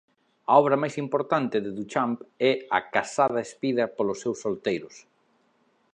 A 0.51 0.53
obra 0.61 0.81
máis 0.81 0.95
importante 1.05 1.57
de 1.65 1.71
Duchamp 1.77 2.17
é 2.49 2.51
"A 2.77 2.79
casada 2.95 3.39
espida 3.47 3.83
polos 3.95 4.21
seus 4.23 4.37
solteiros". 4.43 4.95